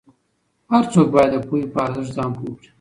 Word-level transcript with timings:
هر 0.71 0.83
څوک 0.93 1.07
باید 1.13 1.31
د 1.33 1.37
پوهې 1.47 1.67
په 1.73 1.79
ارزښت 1.85 2.11
ځان 2.17 2.29
پوه 2.37 2.51
کړي. 2.57 2.67